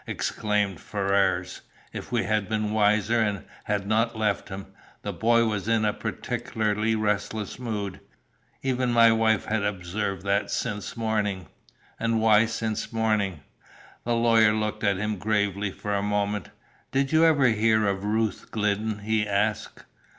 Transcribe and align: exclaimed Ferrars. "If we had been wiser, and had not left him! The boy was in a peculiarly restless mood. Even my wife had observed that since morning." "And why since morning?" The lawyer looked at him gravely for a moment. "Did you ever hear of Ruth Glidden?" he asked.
exclaimed 0.07 0.79
Ferrars. 0.79 1.61
"If 1.93 2.11
we 2.11 2.23
had 2.23 2.49
been 2.49 2.71
wiser, 2.73 3.21
and 3.21 3.45
had 3.65 3.85
not 3.85 4.17
left 4.17 4.49
him! 4.49 4.65
The 5.03 5.13
boy 5.13 5.45
was 5.45 5.67
in 5.67 5.85
a 5.85 5.93
peculiarly 5.93 6.95
restless 6.95 7.59
mood. 7.59 7.99
Even 8.63 8.91
my 8.91 9.11
wife 9.11 9.45
had 9.45 9.61
observed 9.61 10.23
that 10.25 10.49
since 10.49 10.97
morning." 10.97 11.45
"And 11.99 12.19
why 12.19 12.47
since 12.47 12.91
morning?" 12.91 13.41
The 14.03 14.15
lawyer 14.15 14.53
looked 14.53 14.83
at 14.83 14.97
him 14.97 15.17
gravely 15.19 15.69
for 15.69 15.93
a 15.93 16.01
moment. 16.01 16.49
"Did 16.91 17.11
you 17.11 17.23
ever 17.23 17.49
hear 17.49 17.85
of 17.85 18.03
Ruth 18.03 18.49
Glidden?" 18.49 19.01
he 19.03 19.27
asked. 19.27 19.85